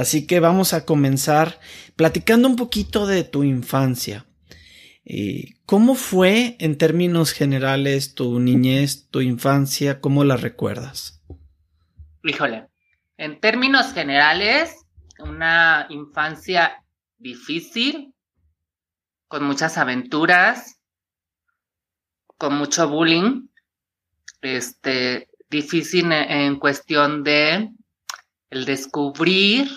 [0.00, 1.60] Así que vamos a comenzar
[1.94, 4.24] platicando un poquito de tu infancia.
[5.04, 10.00] Eh, ¿Cómo fue en términos generales tu niñez, tu infancia?
[10.00, 11.22] ¿Cómo la recuerdas?
[12.24, 12.68] Híjole,
[13.18, 14.74] en términos generales,
[15.18, 16.82] una infancia
[17.18, 18.14] difícil,
[19.28, 20.80] con muchas aventuras,
[22.38, 23.48] con mucho bullying,
[24.40, 27.68] este, difícil en cuestión de
[28.48, 29.68] el descubrir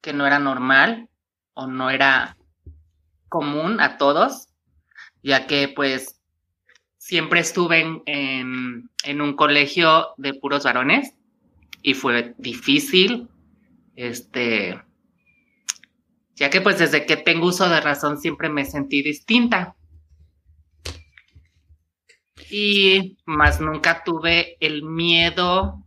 [0.00, 1.08] que no era normal
[1.54, 2.36] o no era
[3.28, 4.48] común a todos,
[5.22, 6.20] ya que pues
[6.96, 11.14] siempre estuve en, en, un colegio de puros varones
[11.82, 13.28] y fue difícil,
[13.96, 14.80] este,
[16.34, 19.74] ya que pues desde que tengo uso de razón siempre me sentí distinta.
[22.50, 25.84] Y más nunca tuve el miedo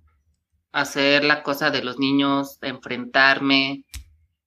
[0.71, 3.85] a hacer la cosa de los niños, enfrentarme,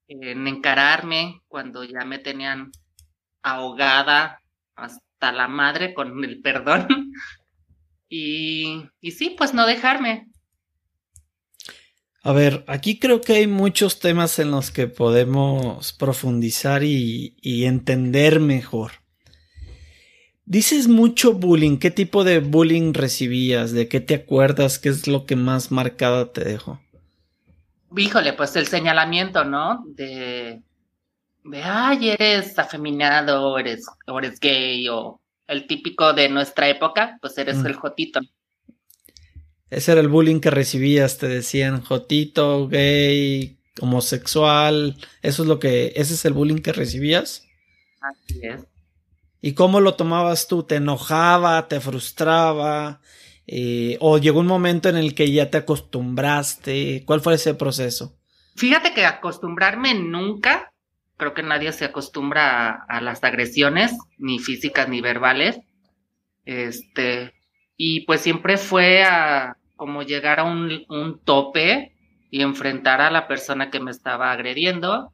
[0.08, 2.70] en encararme cuando ya me tenían
[3.42, 4.40] ahogada
[4.76, 6.88] hasta la madre con el perdón.
[8.08, 10.28] y, y sí, pues no dejarme.
[12.22, 17.64] A ver, aquí creo que hay muchos temas en los que podemos profundizar y, y
[17.64, 18.92] entender mejor.
[20.46, 21.78] Dices mucho bullying.
[21.78, 23.72] ¿Qué tipo de bullying recibías?
[23.72, 24.78] ¿De qué te acuerdas?
[24.78, 26.80] ¿Qué es lo que más marcada te dejó?
[27.96, 29.84] Híjole, pues el señalamiento, ¿no?
[29.86, 30.62] De,
[31.44, 37.36] de ay, eres afeminado, eres, o eres gay, o el típico de nuestra época, pues
[37.38, 37.66] eres mm.
[37.66, 38.20] el jotito.
[39.70, 45.92] Ese era el bullying que recibías, te decían jotito, gay, homosexual, eso es lo que,
[45.96, 47.46] ese es el bullying que recibías.
[48.00, 48.66] Así es.
[49.40, 50.62] ¿Y cómo lo tomabas tú?
[50.62, 51.68] ¿Te enojaba?
[51.68, 53.00] ¿Te frustraba?
[53.46, 57.04] Eh, ¿O llegó un momento en el que ya te acostumbraste?
[57.04, 58.16] ¿Cuál fue ese proceso?
[58.56, 60.72] Fíjate que acostumbrarme nunca,
[61.16, 65.58] creo que nadie se acostumbra a, las agresiones, ni físicas ni verbales.
[66.44, 67.34] Este,
[67.76, 71.96] y pues siempre fue a como llegar a un, tope
[72.30, 75.12] y enfrentar a la persona que me estaba agrediendo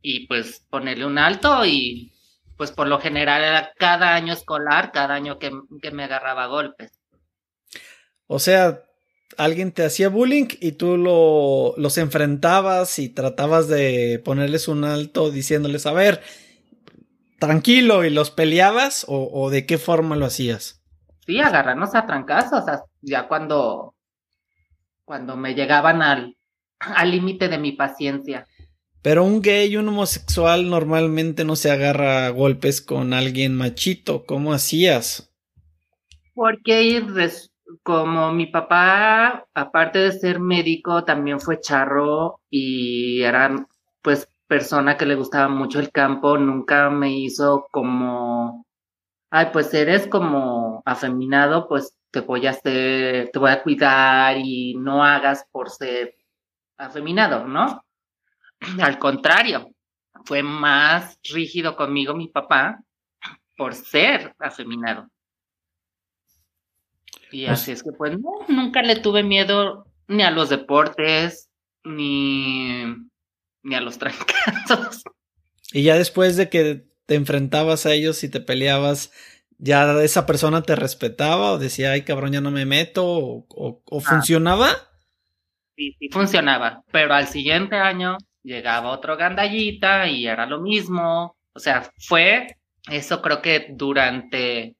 [0.00, 2.12] y pues ponerle un alto y
[2.56, 5.50] pues por lo general era cada año escolar, cada año que,
[5.82, 6.99] que me agarraba golpes.
[8.32, 8.84] O sea,
[9.38, 15.32] alguien te hacía bullying y tú lo, los enfrentabas y tratabas de ponerles un alto
[15.32, 16.22] diciéndoles, a ver,
[17.40, 20.80] tranquilo, y los peleabas o, de qué forma lo hacías?
[21.26, 22.62] Sí, agarrarnos a trancazos,
[23.00, 23.96] ya cuando,
[25.04, 26.36] cuando me llegaban al
[27.10, 28.46] límite de mi paciencia.
[29.02, 34.24] Pero un gay un homosexual normalmente no se agarra a golpes con alguien machito.
[34.24, 35.32] ¿Cómo hacías?
[36.32, 36.86] Porque
[37.82, 43.66] como mi papá, aparte de ser médico, también fue charro y era
[44.02, 48.66] pues persona que le gustaba mucho el campo, nunca me hizo como,
[49.30, 54.74] ay, pues eres como afeminado, pues te voy a hacer, te voy a cuidar y
[54.74, 56.16] no hagas por ser
[56.76, 57.84] afeminado, ¿no?
[58.82, 59.70] Al contrario,
[60.24, 62.82] fue más rígido conmigo mi papá
[63.56, 65.08] por ser afeminado.
[67.30, 71.50] Y pues así es que pues no, nunca le tuve miedo ni a los deportes,
[71.84, 72.84] ni,
[73.62, 75.02] ni a los trancazos.
[75.72, 79.12] Y ya después de que te enfrentabas a ellos y te peleabas,
[79.58, 83.04] ¿ya esa persona te respetaba o decía, ay cabrón, ya no me meto?
[83.06, 84.00] ¿O, ah.
[84.00, 84.70] funcionaba?
[85.76, 91.36] Sí, sí funcionaba, pero al siguiente año llegaba otro gandallita y era lo mismo.
[91.52, 92.46] O sea, fue
[92.88, 94.76] eso creo que durante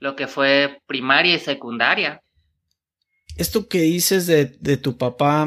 [0.00, 2.22] lo que fue primaria y secundaria.
[3.36, 5.44] Esto que dices de, tu papá,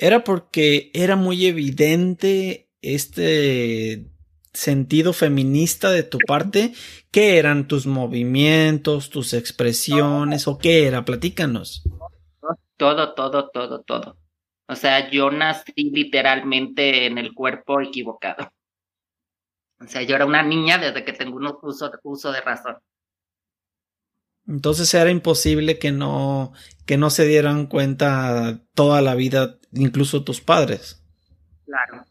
[0.00, 4.06] ¿Era porque era muy evidente este
[4.52, 6.72] sentido feminista de tu parte?
[7.10, 11.04] ¿Qué eran tus movimientos, tus expresiones o qué era?
[11.04, 11.82] Platícanos.
[12.76, 14.18] Todo, todo, todo, todo.
[14.68, 18.52] O sea, yo nací literalmente en el cuerpo equivocado.
[19.80, 22.76] O sea, yo era una niña desde que tengo un uso, uso de razón.
[24.48, 26.52] Entonces era imposible que no,
[26.86, 31.04] que no se dieran cuenta toda la vida, incluso tus padres.
[31.66, 32.04] Claro.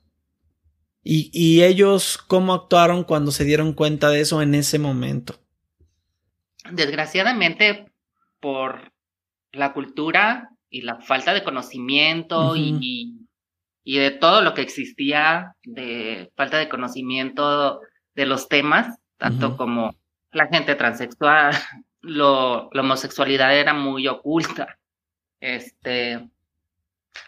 [1.04, 5.40] ¿Y, y ellos cómo actuaron cuando se dieron cuenta de eso en ese momento?
[6.72, 7.86] Desgraciadamente,
[8.40, 8.92] por
[9.52, 13.18] la cultura y la falta de conocimiento y,
[13.84, 17.80] y, de todo lo que existía, de falta de conocimiento
[18.14, 19.96] de los temas, tanto como
[20.32, 21.56] la gente transexual,
[22.08, 24.78] lo, la homosexualidad era muy oculta.
[25.40, 26.30] Este,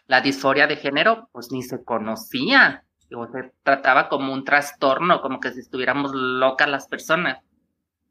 [0.07, 5.51] la disforia de género, pues ni se conocía, se trataba como un trastorno, como que
[5.51, 7.39] si estuviéramos locas las personas.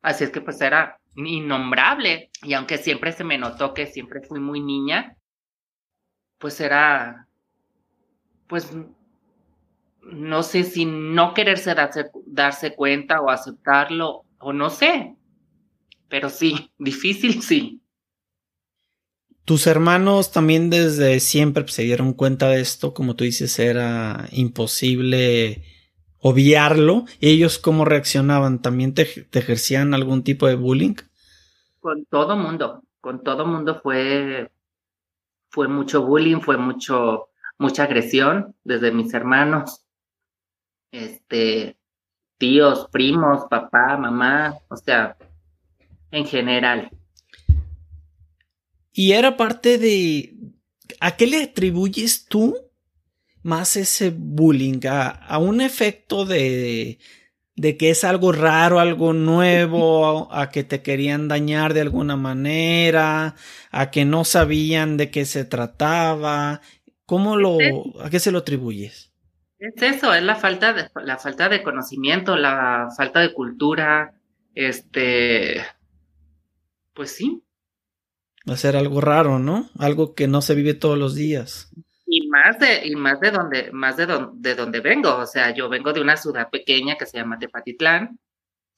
[0.03, 4.39] Así es que pues era innombrable, y aunque siempre se me notó que siempre fui
[4.39, 5.17] muy niña,
[6.39, 7.27] pues era,
[8.47, 8.73] pues
[10.03, 15.17] no sé si no quererse darse, darse cuenta o aceptarlo, o no sé,
[16.09, 17.83] pero sí, difícil sí.
[19.45, 25.65] Tus hermanos también desde siempre se dieron cuenta de esto, como tú dices, era imposible
[26.19, 27.07] obviarlo.
[27.21, 28.61] ¿Ellos cómo reaccionaban?
[28.61, 30.97] ¿También te, te ejercían algún tipo de bullying?
[31.81, 34.51] Con todo mundo, con todo mundo fue,
[35.49, 39.87] fue mucho bullying, fue mucho, mucha agresión desde mis hermanos,
[40.91, 41.79] este,
[42.37, 45.17] tíos, primos, papá, mamá, o sea,
[46.11, 46.91] en general.
[48.93, 50.35] Y era parte de...
[51.01, 52.57] ¿A qué le atribuyes tú
[53.43, 54.81] más ese bullying?
[54.89, 56.99] ¿A, un efecto de,
[57.55, 63.37] de que es algo raro, algo nuevo, a, que te querían dañar de alguna manera,
[63.71, 66.61] a que no sabían de qué se trataba?
[67.05, 67.59] ¿Cómo lo,
[68.03, 69.13] a qué se lo atribuyes?
[69.59, 74.15] Es eso, es la falta de, la falta de conocimiento, la falta de cultura,
[74.55, 75.65] este,
[76.99, 77.45] pues sí.
[78.49, 79.71] Va a ser algo raro, ¿no?
[79.79, 81.71] Algo que no se vive todos los días.
[82.07, 85.15] Y más de, y más de donde, más de, de donde vengo.
[85.17, 88.19] O sea, yo vengo de una ciudad pequeña que se llama Tepatitlán.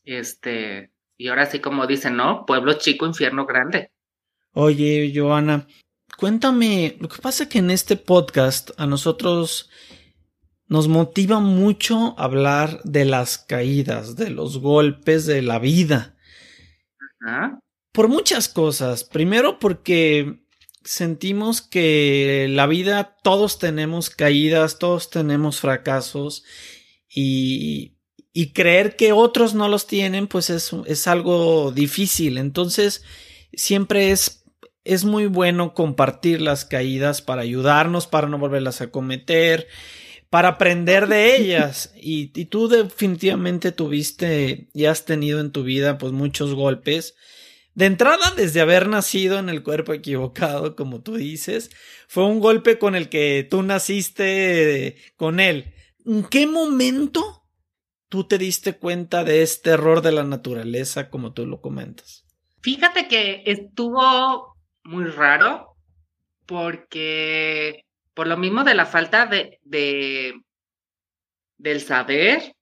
[0.05, 2.45] Este, y ahora sí, como dicen, ¿no?
[2.45, 3.91] Pueblo chico, infierno grande.
[4.53, 5.67] Oye, Joana,
[6.19, 9.71] cuéntame, lo que pasa es que en este podcast a nosotros
[10.67, 16.19] nos motiva mucho hablar de las caídas, de los golpes de la vida.
[17.23, 17.61] Ajá.
[17.93, 19.05] Por muchas cosas.
[19.05, 20.41] Primero porque
[20.85, 26.45] sentimos que la vida todos tenemos caídas, todos tenemos fracasos
[27.09, 27.97] y,
[28.33, 32.39] y creer que otros no los tienen pues es, es algo difícil.
[32.39, 33.03] Entonces
[33.53, 34.45] siempre es,
[34.85, 39.67] es muy bueno compartir las caídas para ayudarnos, para no volverlas a cometer
[40.31, 41.93] para aprender de ellas.
[42.01, 47.17] Y, y, tú definitivamente tuviste y has tenido en tu vida pues muchos golpes
[47.75, 51.71] de entrada, desde haber nacido en el cuerpo equivocado, como tú dices,
[52.09, 55.75] fue un golpe con el que tú naciste con él.
[56.05, 57.45] ¿En qué momento
[58.09, 62.27] tú te diste cuenta de este error de la naturaleza, como tú lo comentas?
[62.61, 65.77] Fíjate que estuvo muy raro
[66.47, 67.85] porque
[68.15, 70.35] por lo mismo de la falta de, de
[71.57, 72.55] del saber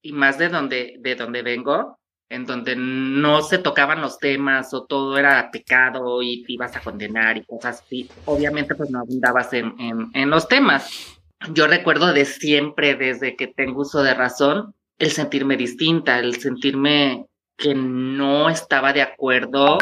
[0.00, 1.95] y más de donde de donde vengo,
[2.28, 6.80] en donde no se tocaban los temas o todo era pecado y te ibas a
[6.80, 9.74] condenar y cosas así, obviamente pues no abundabas en,
[10.12, 11.18] en, los temas.
[11.52, 17.26] Yo recuerdo de siempre, desde que tengo uso de razón, el sentirme distinta, el sentirme
[17.56, 19.78] que no estaba de acuerdo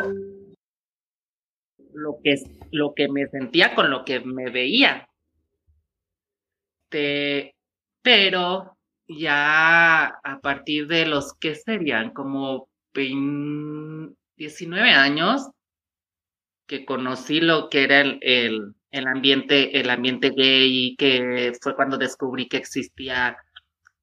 [1.94, 2.34] lo que,
[2.72, 5.08] lo que me sentía con lo que me veía.
[8.02, 8.73] pero
[9.06, 15.48] ya a partir de los que serían como 19 años
[16.66, 22.48] que conocí lo que era el, el, ambiente el ambiente gay que fue cuando descubrí
[22.48, 23.36] que existía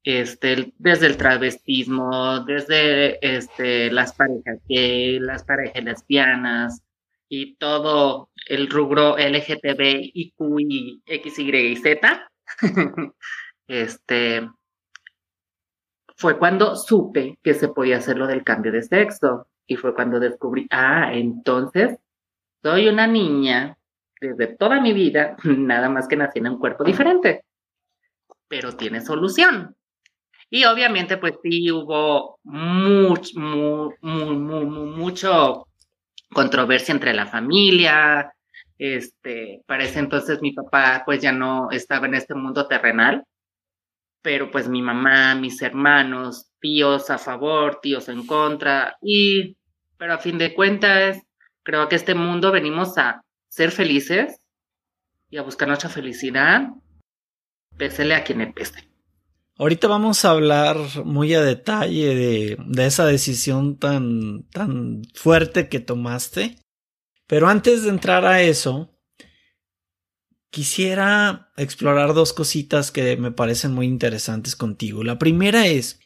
[0.04, 6.84] este desde el travestismo desde este las parejas gay las parejas lesbianas
[7.34, 10.34] y todo el rubro LGTB Y
[11.06, 12.32] y Z.
[13.68, 14.50] Este
[16.22, 19.48] fue cuando supe que se podía hacer lo del cambio de sexo.
[19.66, 21.98] Y fue cuando descubrí, ah, entonces
[22.62, 23.78] soy una niña
[24.20, 27.44] desde toda mi vida, nada más que nací en un cuerpo diferente,
[28.48, 29.76] pero tiene solución.
[30.50, 35.68] Y obviamente, pues sí hubo mucho, mucho
[36.32, 38.34] controversia entre la familia.
[38.78, 43.24] Este, para ese entonces mi papá pues ya no estaba en este mundo terrenal,
[44.22, 49.58] pero pues mi mamá, mis hermanos, tíos a favor, tíos en contra, y,
[49.98, 51.20] pero a fin de cuentas,
[51.64, 54.40] creo que este mundo venimos a ser felices
[55.30, 56.70] y a buscar nuestra felicidad,
[57.78, 58.90] pésele a quien le pese.
[59.58, 65.80] Ahorita vamos a hablar muy a detalle de, de, esa decisión tan, tan fuerte que
[65.80, 66.58] tomaste.
[67.28, 68.90] Pero antes de entrar a eso,
[70.52, 75.04] quisiera explorar dos cositas que me parecen muy interesantes contigo.
[75.04, 76.00] La primera es,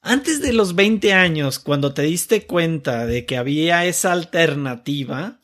[0.00, 5.40] antes de los 20 años, cuando te diste cuenta de que había esa alternativa,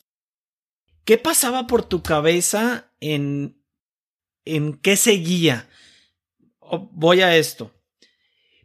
[1.04, 3.62] ¿qué pasaba por tu cabeza en,
[4.44, 5.68] en qué seguía?
[6.92, 7.74] Voy a esto.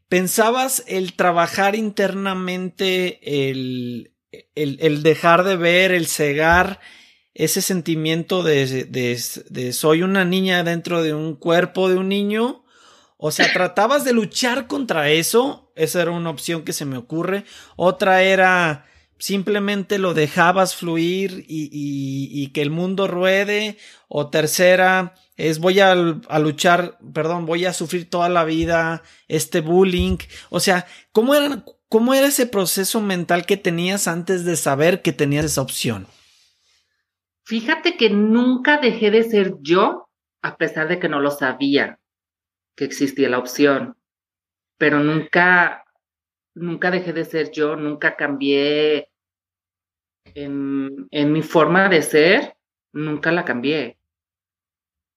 [0.08, 4.16] ¿Pensabas el trabajar internamente, el,
[4.56, 6.80] el, el dejar de ver, el cegar
[7.36, 12.64] ese sentimiento de, de, de soy una niña dentro de un cuerpo de un niño?
[13.18, 15.72] O sea, tratabas de luchar contra eso.
[15.76, 17.46] Esa era una opción que se me ocurre.
[17.76, 18.86] Otra era
[19.18, 23.78] simplemente lo dejabas fluir y, que el mundo ruede.
[24.10, 30.18] O tercera es voy a, luchar, perdón, voy a sufrir toda la vida este bullying.
[30.50, 35.14] O sea, ¿cómo era, ¿cómo era ese proceso mental que tenías antes de saber que
[35.14, 36.08] tenías esa opción?
[37.46, 40.10] Fíjate que nunca dejé de ser yo
[40.42, 42.00] a pesar de que no lo sabía
[42.76, 43.96] que existía la opción,
[44.78, 45.86] pero nunca,
[46.56, 49.10] nunca dejé de ser yo, nunca cambié
[50.36, 52.56] en, mi forma de ser,
[52.94, 53.98] nunca la cambié.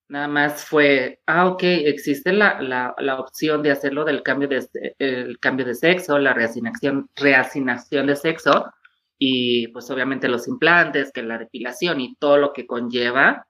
[0.09, 4.64] Nada más fue, ah, ok, existe la, la, la opción de hacerlo del cambio de,
[4.99, 8.73] el cambio de sexo, la reasignación, reasignación de sexo,
[9.18, 13.46] y pues obviamente los implantes, que la depilación y todo lo que conlleva,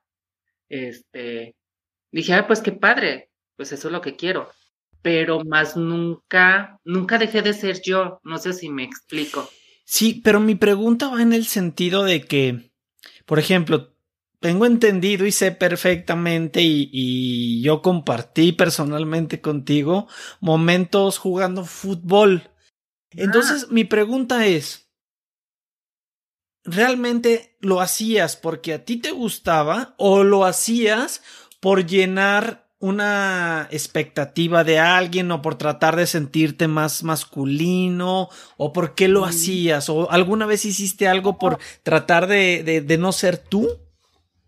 [0.69, 1.55] este,
[2.11, 4.49] dije, ah, pues qué padre, pues eso es lo que quiero.
[5.01, 8.19] Pero más nunca, nunca dejé de ser yo.
[8.23, 9.49] No sé si me explico.
[9.85, 12.71] Sí, pero mi pregunta va en el sentido de que,
[13.25, 13.93] por ejemplo,
[14.39, 20.07] tengo entendido y sé perfectamente y, yo compartí personalmente contigo
[20.39, 22.51] momentos jugando fútbol.
[23.11, 23.67] Entonces, ah.
[23.71, 24.86] mi pregunta es,
[26.67, 31.23] ¿realmente lo hacías porque a ti te gustaba o lo hacías
[31.59, 38.93] por llenar una expectativa de alguien o por tratar de sentirte más masculino o por
[38.93, 43.67] qué lo hacías o alguna vez hiciste algo por tratar de, de, no ser tú?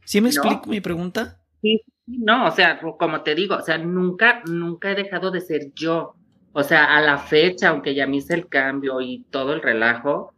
[0.06, 1.42] ¿Sí me explico mi pregunta?
[1.62, 5.74] Sí, no, o sea, como te digo, o sea, nunca, nunca he dejado de ser
[5.74, 6.16] yo.
[6.52, 10.34] O sea, a la fecha, aunque ya me hice el cambio y todo el relajo,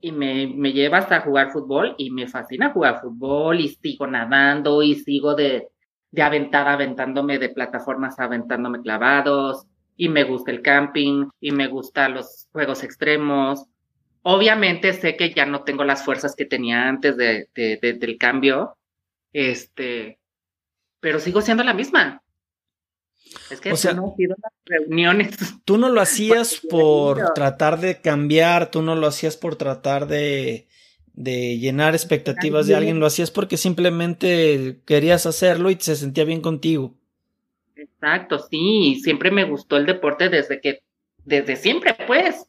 [0.00, 4.82] y me, me lleva hasta jugar fútbol y me fascina jugar fútbol y sigo nadando
[4.82, 5.68] y sigo de,
[6.10, 12.14] de aventada aventándome de plataformas, aventándome clavados, y me gusta el camping, y me gustan
[12.14, 13.64] los juegos extremos.
[14.22, 18.76] Obviamente sé que ya no tengo las fuerzas que tenía antes de, del cambio,
[19.32, 20.18] este,
[21.00, 22.22] pero sigo siendo la misma.
[23.50, 25.36] Es que o sea, no las reuniones.
[25.64, 30.68] Tú no lo hacías por tratar de cambiar, tú no lo hacías por tratar de,
[31.12, 36.40] de llenar expectativas de alguien, lo hacías porque simplemente querías hacerlo y se sentía bien
[36.40, 36.94] contigo.
[37.74, 40.82] Exacto, sí, siempre me gustó el deporte desde que,
[41.24, 42.46] desde siempre, pues.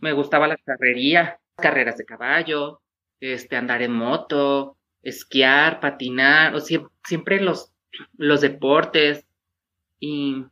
[0.00, 2.80] Me gustaba la carrería, carreras de caballo,
[3.20, 7.72] este, andar en moto, esquiar, patinar, o siempre los,
[8.16, 9.24] los deportes.
[10.04, 10.46] Y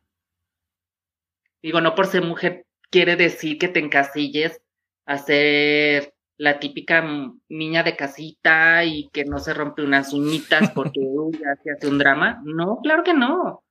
[1.61, 4.61] digo, no por ser mujer quiere decir que te encasilles
[5.07, 7.04] a ser la típica
[7.49, 11.00] niña de casita y que no se rompe unas uñitas porque
[11.33, 12.40] ya se hace un drama.
[12.45, 13.64] No, claro que no.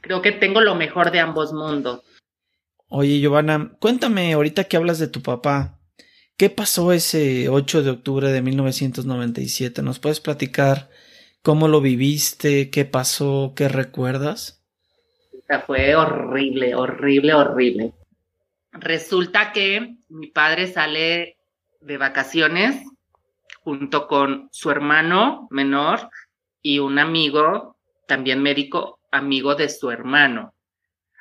[0.00, 2.02] Creo que tengo lo mejor de ambos mundos.
[2.88, 5.78] Oye, Giovanna, cuéntame ahorita que hablas de tu papá.
[6.38, 9.82] ¿Qué pasó ese 8 de octubre de 1997?
[9.82, 10.88] ¿Nos puedes platicar
[11.48, 12.68] cómo lo viviste?
[12.68, 13.54] ¿Qué pasó?
[13.56, 14.62] ¿Qué recuerdas?
[15.64, 17.94] Fue horrible, horrible, horrible.
[18.72, 21.38] Resulta que mi padre sale
[21.80, 22.84] de vacaciones
[23.62, 26.10] junto con su hermano menor
[26.60, 30.52] y un amigo, también médico, amigo de su hermano,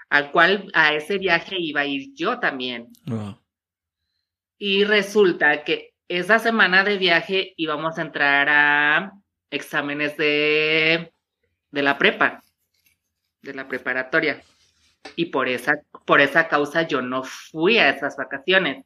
[0.10, 2.90] al cual a ese viaje iba a ir yo también.
[4.58, 9.14] Y resulta que esa semana de viaje íbamos a entrar a
[9.50, 11.12] exámenes de,
[11.72, 12.44] de la prepa,
[13.42, 14.42] de la preparatoria.
[15.16, 18.86] Y por esa, por esa causa yo no fui a esas vacaciones.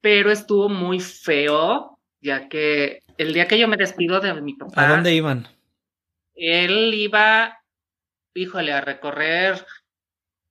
[0.00, 4.86] Pero estuvo muy feo, ya que el día que yo me despido de mi papá.
[4.86, 5.46] ¿A dónde iban?
[6.34, 7.58] Él iba,
[8.34, 9.64] híjole, a recorrer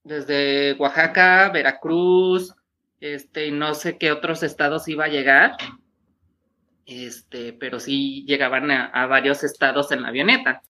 [0.03, 2.53] desde Oaxaca, Veracruz,
[2.99, 5.57] este, y no sé qué otros estados iba a llegar,
[6.85, 10.61] este, pero sí llegaban a, varios estados en la avioneta.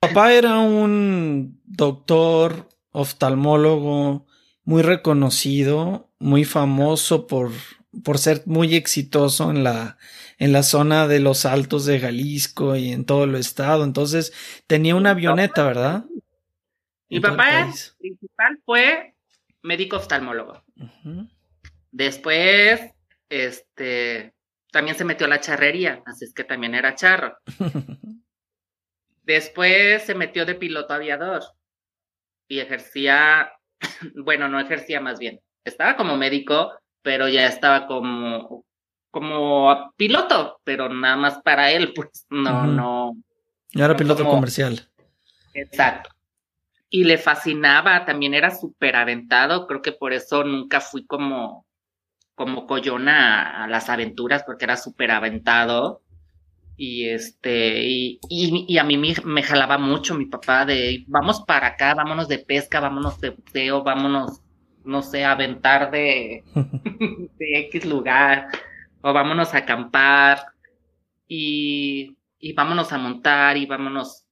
[0.00, 4.26] Papá era un doctor oftalmólogo
[4.64, 7.50] muy reconocido, muy famoso por,
[8.04, 9.96] por ser muy exitoso en la,
[10.38, 13.84] en la zona de los altos de Jalisco y en todo el estado.
[13.84, 14.32] Entonces
[14.66, 16.04] tenía una avioneta, ¿verdad?
[17.08, 19.14] Mi papá principal fue
[19.62, 20.62] médico oftalmólogo.
[21.90, 22.80] Después,
[23.28, 24.34] este,
[24.72, 27.36] también se metió a la charrería, así es que también era charro.
[29.22, 31.42] Después se metió de piloto aviador
[32.48, 33.52] y ejercía,
[34.16, 38.64] bueno, no ejercía más bien, estaba como médico, pero ya estaba como,
[39.12, 43.12] como piloto, pero nada más para él, pues no, no.
[43.70, 44.88] Y era piloto comercial.
[45.54, 46.10] Exacto
[46.94, 51.64] y le fascinaba, también era súper aventado, creo que por eso nunca fui como,
[52.34, 56.02] como collona a, las aventuras, porque era súper aventado.
[56.76, 61.94] Y este, y, y, a mí me, jalaba mucho mi papá de vamos para acá,
[61.94, 64.40] vámonos de pesca, vámonos de buceo, vámonos,
[64.84, 66.42] no sé, a aventar de,
[67.38, 68.48] de X lugar,
[69.02, 70.46] o vámonos a acampar,
[71.28, 74.26] y, y vámonos a montar, y vámonos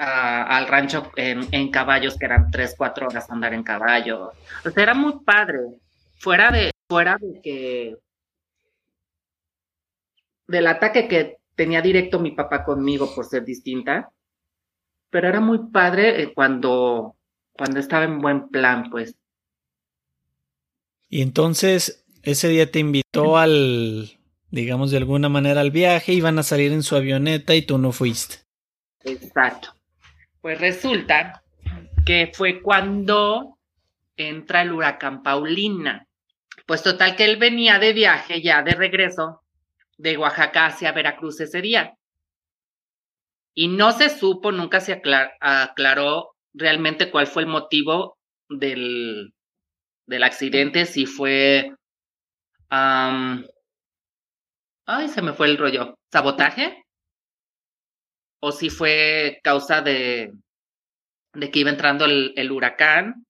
[0.00, 4.32] al rancho en, caballos, que eran tres, cuatro horas andar en caballo.
[4.64, 5.58] O sea, era muy padre.
[6.20, 7.96] Fuera de, fuera de que
[10.46, 14.12] del ataque que tenía directo mi papá conmigo por ser distinta,
[15.10, 17.16] pero era muy padre eh, cuando,
[17.52, 19.14] cuando estaba en buen plan, pues.
[21.08, 24.18] Y entonces, ese día te invitó al,
[24.50, 27.92] digamos de alguna manera, al viaje, iban a salir en su avioneta y tú no
[27.92, 28.36] fuiste.
[29.04, 29.74] Exacto.
[30.40, 31.42] Pues resulta
[32.04, 33.58] que fue cuando
[34.16, 36.06] entra el huracán Paulina.
[36.70, 39.42] Pues total que él venía de viaje ya de regreso
[39.98, 41.96] de Oaxaca hacia Veracruz ese día.
[43.56, 45.02] Y no se supo, nunca se
[45.40, 49.34] aclaró realmente cuál fue el motivo del,
[50.06, 51.74] del accidente, si fue...
[52.70, 53.48] ay,
[55.08, 55.98] se me fue el rollo.
[56.12, 56.84] ¿Sabotaje?
[58.38, 60.34] o si fue causa de,
[61.34, 63.26] de que iba entrando el, huracán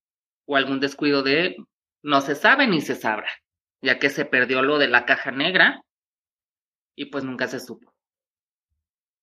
[0.46, 1.56] o algún descuido de
[2.02, 3.28] no se sabe ni se sabrá,
[3.82, 5.82] ya que se perdió lo de la caja negra
[6.94, 7.92] y pues nunca se supo.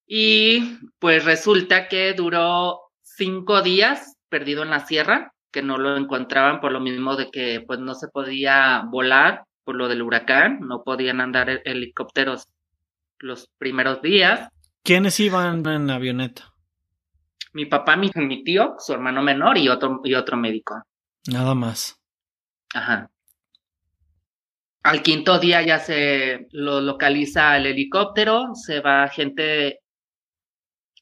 [0.06, 6.60] Y pues resulta que duró cinco días perdido en la sierra, que no lo encontraban
[6.60, 10.82] por lo mismo de que pues no se podía volar por lo del huracán, no
[10.82, 12.46] podían andar helicópteros
[13.18, 14.48] los primeros días.
[14.82, 16.54] ¿Quiénes iban en avioneta?
[17.52, 20.82] Mi papá, mi, mi tío, su hermano menor y otro, y otro médico.
[21.26, 21.97] Nada más.
[22.74, 23.10] Ajá.
[24.82, 29.80] Al quinto día ya se lo localiza el helicóptero, se va gente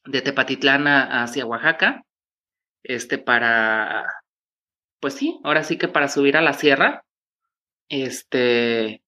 [0.05, 2.03] de Tepatitlán hacia Oaxaca,
[2.83, 4.05] este para,
[4.99, 7.03] pues sí, ahora sí que para subir a la sierra,
[7.89, 9.03] este,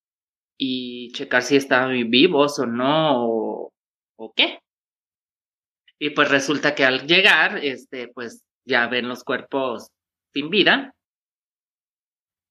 [0.58, 3.72] y checar si estaban vivos o no,
[4.18, 4.60] o qué.
[6.00, 9.90] Y pues resulta que al llegar, este, pues ya ven los cuerpos
[10.34, 10.94] sin vida.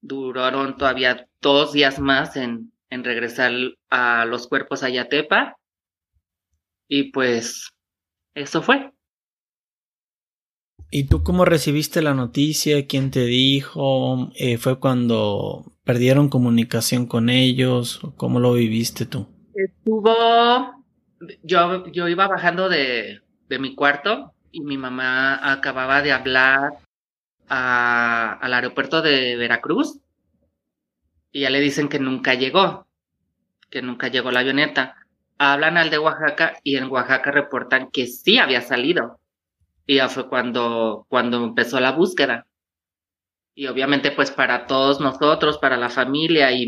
[0.00, 3.52] Duraron todavía dos días más en, en regresar
[3.90, 5.56] a los cuerpos a Yatepa.
[6.88, 7.70] Y pues
[8.34, 8.92] eso fue.
[10.90, 12.86] ¿Y tú cómo recibiste la noticia?
[12.86, 14.30] ¿Quién te dijo?
[14.36, 18.00] Eh, ¿Fue cuando perdieron comunicación con ellos?
[18.16, 19.26] ¿Cómo lo viviste tú?
[19.54, 20.84] Estuvo,
[21.42, 26.78] yo, yo iba bajando de, de mi cuarto y mi mamá acababa de hablar
[27.48, 29.98] al aeropuerto de Veracruz
[31.32, 32.86] y ya le dicen que nunca llegó,
[33.70, 34.96] que nunca llegó la avioneta.
[35.38, 39.20] Hablan al de Oaxaca y en Oaxaca reportan que sí había salido.
[39.86, 42.46] Y ya fue cuando, cuando empezó la búsqueda.
[43.54, 46.66] Y obviamente pues para todos nosotros, para la familia y,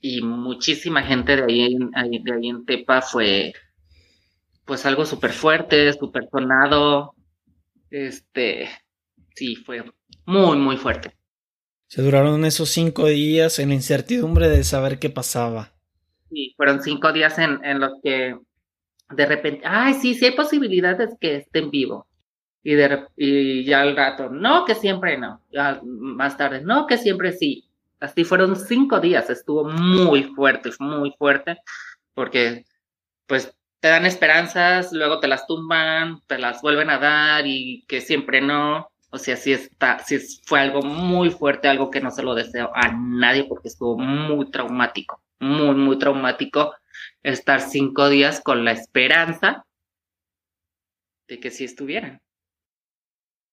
[0.00, 3.52] y muchísima gente de ahí, de ahí en Tepa fue,
[4.64, 7.14] pues algo súper fuerte, súper sonado.
[7.90, 8.68] Este,
[9.34, 9.84] sí, fue
[10.26, 11.14] muy, muy fuerte.
[11.86, 15.72] Se duraron esos cinco días en la incertidumbre de saber qué pasaba.
[16.30, 18.34] Sí, fueron cinco días en, en los que
[19.10, 22.06] de repente, ay, sí, sí hay posibilidades que esté en vivo.
[22.64, 25.42] Y, de, y ya al rato, no, que siempre no.
[25.50, 27.68] Ya más tarde, no, que siempre sí.
[28.00, 31.58] Así fueron cinco días, estuvo muy fuerte, muy fuerte,
[32.14, 32.64] porque
[33.26, 38.00] pues te dan esperanzas, luego te las tumban, te las vuelven a dar y que
[38.00, 38.91] siempre no.
[39.14, 42.70] O sea, sí está, sí fue algo muy fuerte, algo que no se lo deseo
[42.74, 46.72] a nadie porque estuvo muy traumático, muy, muy traumático
[47.22, 49.66] estar cinco días con la esperanza
[51.28, 52.22] de que sí estuvieran.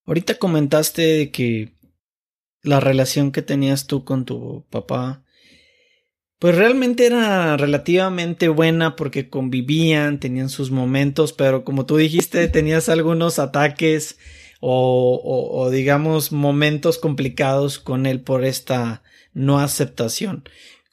[0.06, 1.74] Ahorita comentaste que
[2.64, 5.26] la relación que tenías tú con tu papá,
[6.40, 12.88] pues realmente era relativamente buena porque convivían, tenían sus momentos, pero como tú dijiste, tenías
[12.88, 14.18] algunos ataques
[14.60, 20.44] o, o, digamos momentos complicados con él por esta no aceptación.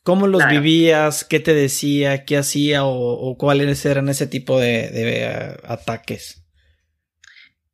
[0.02, 1.24] ¿Cómo los vivías?
[1.24, 2.24] ¿Qué te decía?
[2.24, 2.85] ¿Qué hacía?
[2.85, 6.46] O, cuáles eran ese tipo de, de uh, ataques?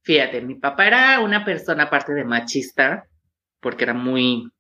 [0.00, 3.06] Fíjate, mi papá era una persona aparte de machista,
[3.60, 4.50] porque era muy,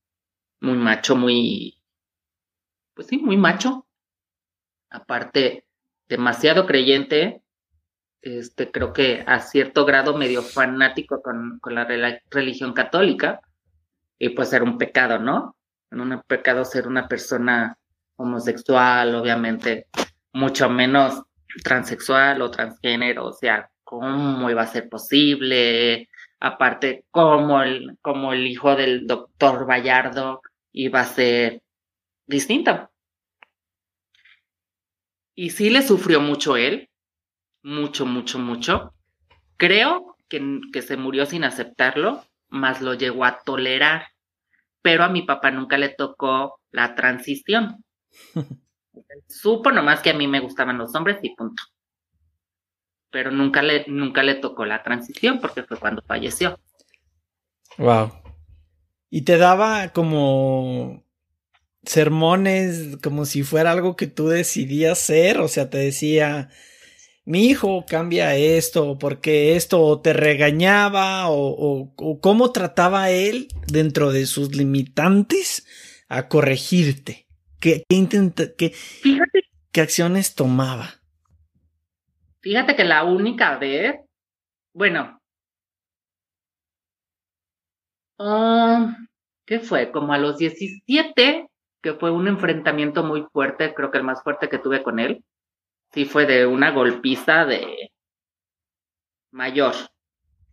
[0.60, 1.82] muy macho, muy,
[2.94, 3.86] pues sí, muy macho.
[4.90, 5.66] Aparte,
[6.08, 7.41] demasiado creyente,
[8.22, 11.86] este, creo que a cierto grado medio fanático con, con la
[12.30, 13.40] religión católica,
[14.18, 15.56] y pues era un pecado, ¿no?
[15.92, 17.78] en un pecado ser una persona
[18.16, 19.88] homosexual, obviamente,
[20.32, 21.22] mucho menos
[21.62, 26.08] transexual o transgénero, o sea, ¿cómo iba a ser posible?
[26.40, 30.40] Aparte, ¿cómo el, cómo el hijo del doctor Bayardo
[30.72, 31.62] iba a ser
[32.26, 32.90] distinto?
[35.34, 36.88] Y sí le sufrió mucho él,
[37.62, 38.94] mucho, mucho, mucho.
[39.56, 44.12] Creo que, que se murió sin aceptarlo, más lo llegó a tolerar
[44.82, 47.84] pero a mi papá nunca le tocó la transición.
[49.28, 51.62] Supo nomás que a mí me gustaban los hombres y punto.
[53.10, 56.58] Pero nunca le, nunca le tocó la transición porque fue cuando falleció.
[57.78, 58.12] Wow.
[59.08, 61.04] Y te daba como
[61.84, 66.48] sermones como si fuera algo que tú decidías ser, o sea, te decía,
[67.24, 74.54] mi hijo cambia esto, porque esto te regañaba, o, cómo trataba él dentro de sus
[74.56, 75.66] limitantes
[76.08, 77.26] a corregirte.
[77.60, 78.74] ¿Qué, qué, qué,
[79.70, 80.94] qué acciones tomaba?
[82.40, 84.00] Fíjate que la única vez,
[84.74, 85.20] bueno,
[88.18, 88.96] ah,
[89.46, 89.92] ¿qué fue?
[89.92, 91.46] Como a los 17,
[91.80, 95.24] que fue un enfrentamiento muy fuerte, creo que el más fuerte que tuve con él
[95.92, 97.92] sí fue de una golpiza de
[99.30, 99.74] mayor,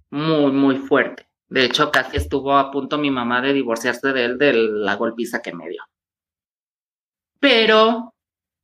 [0.10, 1.28] muy, muy fuerte.
[1.48, 5.42] De hecho, casi estuvo a punto mi mamá de divorciarse de él de la golpiza
[5.42, 5.82] que me dio.
[7.40, 8.14] Pero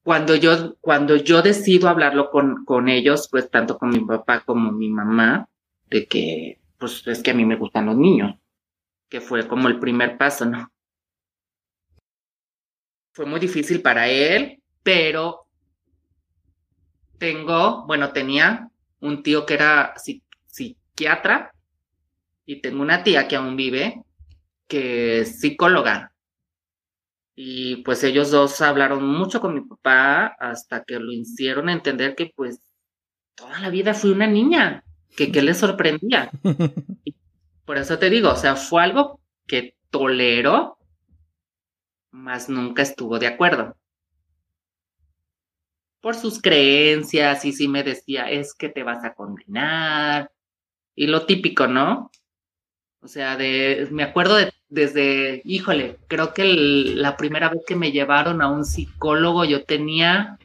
[0.03, 4.71] cuando yo, cuando yo decido hablarlo con, con ellos, pues tanto con mi papá como
[4.71, 5.49] mi mamá,
[5.87, 8.35] de que, pues es que a mí me gustan los niños,
[9.09, 10.71] que fue como el primer paso, ¿no?
[13.13, 15.44] Fue muy difícil para él, pero
[17.17, 19.93] tengo, bueno, tenía un tío que era
[20.47, 21.53] psiquiatra
[22.45, 24.03] y tengo una tía que aún vive,
[24.67, 26.13] que es psicóloga.
[27.35, 32.31] Y pues ellos dos hablaron mucho con mi papá hasta que lo hicieron entender que
[32.35, 32.61] pues
[33.35, 34.83] toda la vida fui una niña,
[35.17, 36.31] que le sorprendía.
[37.65, 40.77] por eso te digo, o sea, fue algo que toleró,
[42.11, 43.75] mas nunca estuvo de acuerdo
[46.05, 50.29] por sus creencias y sí me decía, es que te vas a condenar.
[50.93, 52.11] Y lo típico, ¿no?
[53.01, 57.91] O sea, de, me acuerdo de, desde, híjole, creo que la primera vez que me
[57.91, 60.37] llevaron a un psicólogo yo tenía,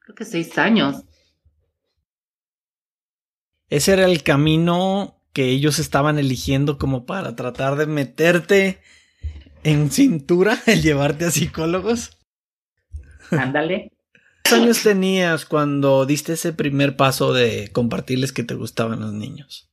[0.00, 1.02] creo que seis años.
[3.70, 8.82] Ese era el camino que ellos estaban eligiendo como para tratar de meterte
[9.64, 12.18] en cintura, el llevarte a psicólogos.
[13.30, 13.92] Ándale.
[14.50, 19.70] ¿Cuántos años tenías cuando diste ese primer paso de compartirles que te gustaban los niños?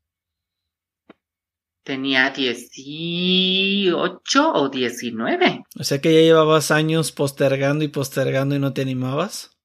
[1.83, 5.63] Tenía 18 o 19.
[5.79, 9.57] O sea que ya llevabas años postergando y postergando y no te animabas.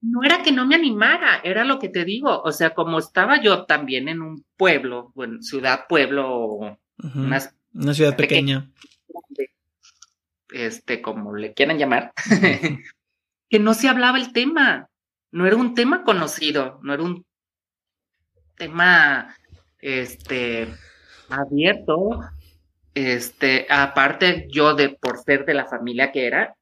[0.00, 2.42] No era que no me animara, era lo que te digo.
[2.42, 6.78] O sea, como estaba yo también en un pueblo, bueno, ciudad, pueblo,
[7.14, 8.72] una, ciudad pequeña.
[10.50, 12.12] Este, como le quieran llamar.
[13.48, 14.88] que no se hablaba el tema,
[15.30, 17.26] no era un tema conocido, no era un
[18.56, 19.34] tema
[19.78, 20.68] este
[21.28, 22.20] abierto.
[22.94, 26.56] Este, aparte yo de por ser de la familia que era,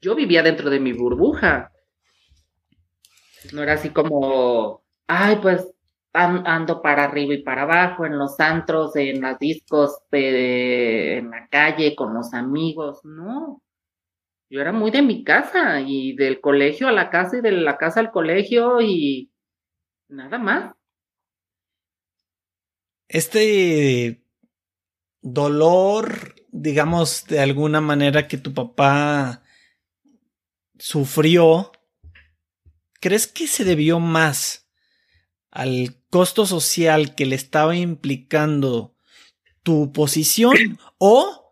[0.00, 1.72] yo vivía dentro de mi burbuja.
[3.52, 5.66] No era así como, ay, pues
[6.12, 11.94] ando para arriba y para abajo, en los antros, en las discos, en la calle,
[11.94, 13.00] con los amigos.
[13.04, 13.62] No.
[14.48, 17.76] Yo era muy de mi casa y del colegio a la casa y de la
[17.78, 19.32] casa al colegio y
[20.08, 20.74] nada más.
[23.08, 24.22] Este
[25.20, 29.42] dolor, digamos, de alguna manera que tu papá
[30.78, 31.72] sufrió,
[33.00, 34.68] ¿crees que se debió más
[35.50, 38.94] al costo social que le estaba implicando
[39.62, 41.45] tu posición o,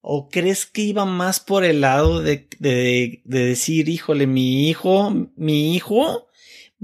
[0.00, 5.10] o crees que iba más por el lado de, de, de decir, híjole, mi hijo,
[5.36, 6.28] mi hijo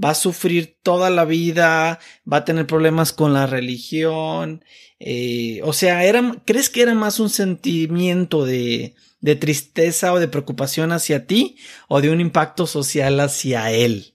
[0.03, 1.99] va a sufrir toda la vida,
[2.31, 4.63] va a tener problemas con la religión,
[4.99, 10.27] eh, o sea, era, ¿crees que era más un sentimiento de, de tristeza o de
[10.27, 14.13] preocupación hacia ti o de un impacto social hacia él?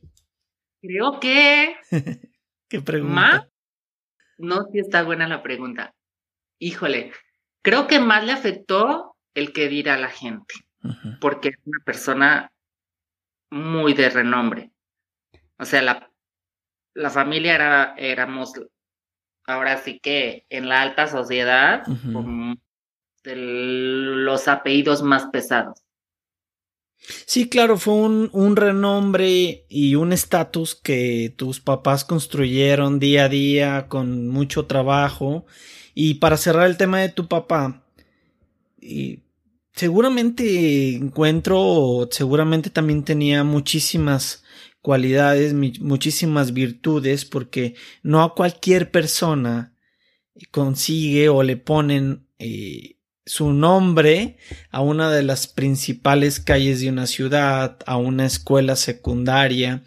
[0.81, 1.75] Creo que
[2.73, 3.51] ¿Qué pregunta?
[4.39, 5.95] No, sí está buena la pregunta.
[6.59, 7.13] Híjole,
[7.63, 10.55] creo que más le afectó el que dirá la gente,
[11.21, 12.53] porque es una persona
[13.51, 14.73] muy de renombre.
[15.59, 16.11] O sea, la,
[16.95, 18.53] la familia era, éramos
[19.45, 21.85] ahora sí que en la alta sociedad,
[23.25, 25.83] de los apellidos más pesados.
[27.27, 33.29] Sí, claro, fue un, un renombre y un estatus que tus papás construyeron día a
[33.29, 35.47] día con mucho trabajo.
[35.95, 37.85] Y para cerrar el tema de tu papá,
[38.81, 39.23] y
[39.73, 44.43] seguramente encuentro, seguramente también tenía muchísimas
[44.81, 49.75] cualidades, muchísimas virtudes, porque no a cualquier persona
[50.51, 54.37] consigue o le ponen eh, su nombre
[54.71, 59.83] a una de las principales calles de una ciudad, a una escuela secundaria.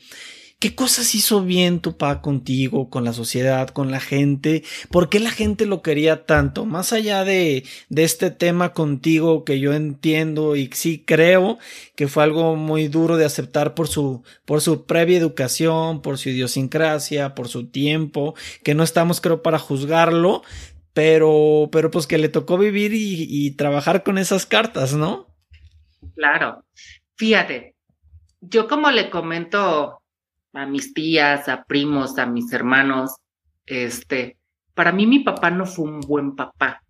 [0.58, 4.64] ¿Qué cosas hizo bien tu papá contigo, con la sociedad, con la gente?
[4.90, 6.66] ¿Por qué la gente lo quería tanto?
[6.66, 11.60] Más allá de, de este tema contigo que yo entiendo y sí creo
[11.96, 16.30] que fue algo muy duro de aceptar por su, por su previa educación, por su
[16.30, 20.42] idiosincrasia, por su tiempo, que no estamos creo para juzgarlo,
[20.96, 25.28] pero, pero pues que le tocó vivir y, trabajar con esas cartas, ¿no?
[26.16, 26.64] Claro.
[27.18, 27.76] Fíjate,
[28.40, 30.02] yo como le comento
[30.54, 33.18] a mis tías, a primos, a mis hermanos,
[33.66, 34.38] este,
[34.74, 36.82] para mí mi papá no fue un buen papá,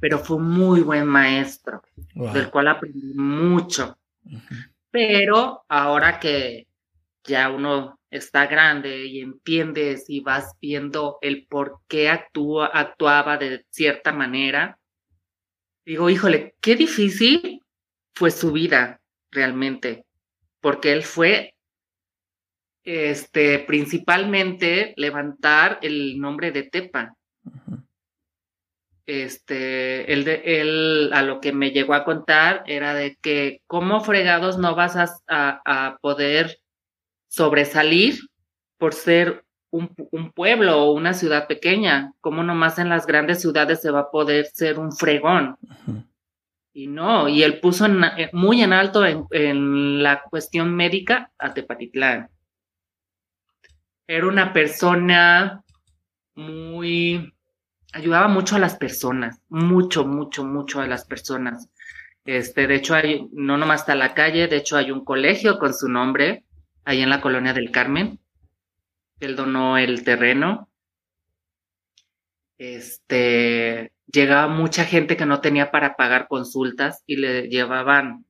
[0.00, 1.82] pero fue un muy buen maestro,
[2.14, 3.98] del cual aprendí mucho.
[4.90, 6.66] Pero ahora que
[7.24, 13.64] ya uno está grande y entiendes y vas viendo el por qué actúa, actuaba de
[13.70, 14.78] cierta manera,
[15.84, 17.62] digo, híjole, qué difícil
[18.14, 19.00] fue su vida
[19.30, 20.04] realmente,
[20.60, 21.54] porque él fue
[22.84, 27.14] este principalmente levantar el nombre de Tepa.
[29.06, 34.02] Este, él, de, él a lo que me llegó a contar era de que cómo
[34.02, 36.58] fregados no vas a, a poder
[37.28, 38.18] sobresalir
[38.78, 43.90] por ser un, pueblo o una ciudad pequeña, como nomás en las grandes ciudades se
[43.90, 45.56] va a poder ser un fregón.
[46.72, 52.30] Y no, y él puso eh, muy en alto en, la cuestión médica a Tepatitlán.
[54.06, 55.62] Era una persona
[56.34, 57.34] muy,
[57.92, 61.68] ayudaba mucho a las personas, mucho, mucho, mucho a las personas.
[62.24, 65.74] Este, de hecho, hay, no nomás está la calle, de hecho hay un colegio con
[65.74, 66.44] su nombre,
[66.88, 68.18] ahí en la colonia del Carmen.
[69.20, 70.70] Él donó el terreno.
[72.56, 78.24] Este, llegaba mucha gente que no tenía para pagar consultas y le llevaban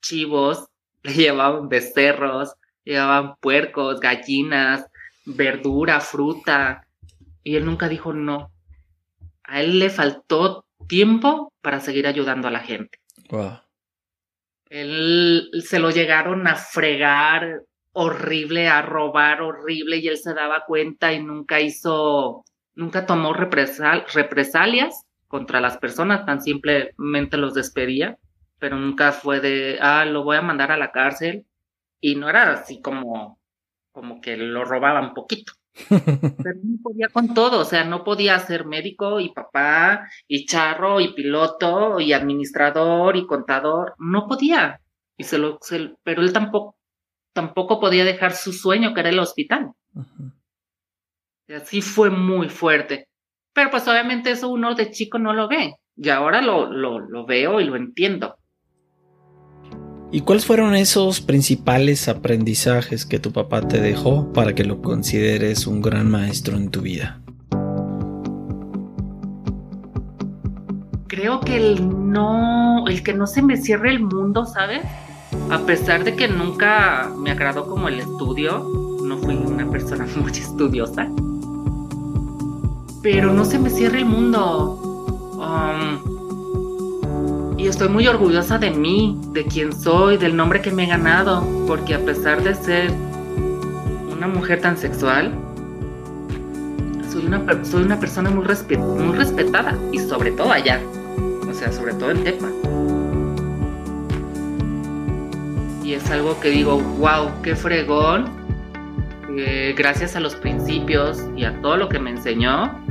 [0.00, 0.68] chivos,
[1.02, 4.86] le llevaban becerros, llevaban puercos, gallinas,
[5.24, 6.86] verdura, fruta.
[7.42, 8.52] Y él nunca dijo no.
[9.42, 13.00] A él le faltó tiempo para seguir ayudando a la gente.
[14.70, 21.12] Él se lo llegaron a fregar horrible, a robar horrible y él se daba cuenta
[21.12, 28.18] y nunca hizo, nunca tomó represalias contra las personas, tan simplemente los despedía,
[28.58, 31.46] pero nunca fue de, ah, lo voy a mandar a la cárcel
[32.00, 33.38] y no era así como,
[33.92, 35.52] como que lo robaban poquito.
[35.88, 41.00] Pero no podía con todo, o sea, no podía ser médico y papá y charro
[41.00, 44.82] y piloto y administrador y contador, no podía.
[45.16, 45.58] Y se lo,
[46.02, 46.76] pero él tampoco,
[47.32, 49.72] tampoco podía dejar su sueño, que era el hospital.
[51.54, 53.08] Así fue muy fuerte.
[53.52, 55.76] Pero pues obviamente eso uno de chico no lo ve.
[55.96, 58.36] Y ahora lo, lo, lo veo y lo entiendo.
[60.10, 65.66] ¿Y cuáles fueron esos principales aprendizajes que tu papá te dejó para que lo consideres
[65.66, 67.22] un gran maestro en tu vida?
[71.08, 74.82] Creo que el no, el que no se me cierre el mundo, ¿sabes?
[75.50, 78.66] A pesar de que nunca me agradó como el estudio,
[79.04, 81.08] no fui una persona muy estudiosa,
[83.02, 84.78] pero no se me cierre el mundo.
[85.34, 86.12] Um,
[87.58, 91.46] y estoy muy orgullosa de mí, de quién soy, del nombre que me he ganado,
[91.66, 92.90] porque a pesar de ser
[94.10, 95.32] una mujer tan sexual,
[97.10, 100.80] soy una, soy una persona muy, muy respetada y sobre todo allá,
[101.48, 102.48] o sea, sobre todo en Tepa.
[105.92, 108.24] Y es algo que digo, wow, qué fregón,
[109.76, 112.82] gracias a los principios y a todo lo que me enseñó,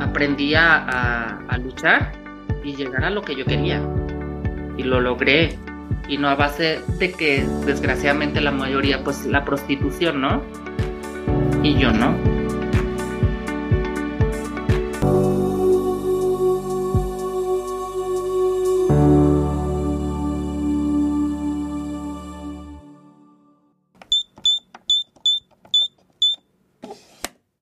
[0.00, 2.10] aprendí a, a luchar
[2.64, 3.80] y llegar a lo que yo quería.
[4.76, 5.56] Y lo logré.
[6.08, 10.42] Y no a base de que desgraciadamente la mayoría, pues la prostitución, ¿no?
[11.62, 12.43] Y yo no.